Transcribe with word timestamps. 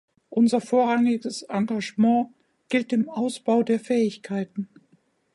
Unser 0.29 0.61
vorrangiges 0.61 1.43
Engagement 1.43 2.33
gilt 2.69 2.91
dem 2.91 3.07
Ausbau 3.07 3.61
der 3.61 3.79
Fähigkeiten. 3.79 4.67